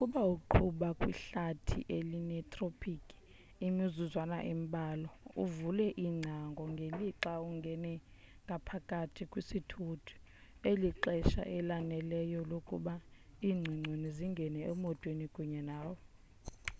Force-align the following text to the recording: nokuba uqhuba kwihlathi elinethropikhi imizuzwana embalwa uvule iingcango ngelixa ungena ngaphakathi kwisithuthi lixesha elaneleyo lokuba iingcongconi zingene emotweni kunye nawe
nokuba 0.01 0.21
uqhuba 0.35 0.89
kwihlathi 0.99 1.79
elinethropikhi 1.97 3.15
imizuzwana 3.67 4.37
embalwa 4.53 5.11
uvule 5.43 5.87
iingcango 6.03 6.63
ngelixa 6.73 7.31
ungena 7.47 7.91
ngaphakathi 8.45 9.23
kwisithuthi 9.31 10.13
lixesha 10.81 11.43
elaneleyo 11.57 12.39
lokuba 12.51 12.93
iingcongconi 13.47 14.07
zingene 14.17 14.59
emotweni 14.71 15.25
kunye 15.35 15.61
nawe 15.69 15.97